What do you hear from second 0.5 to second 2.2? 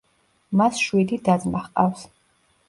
მას შვიდი და-ძმა ჰყავს.